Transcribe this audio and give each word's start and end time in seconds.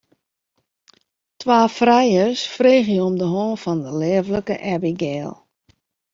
Twa 1.39 1.59
frijers 1.77 2.41
freegje 2.55 2.99
om 3.09 3.15
de 3.21 3.27
hân 3.33 3.53
fan 3.63 3.79
de 3.85 3.91
leaflike 4.01 4.55
Abigail. 4.73 5.31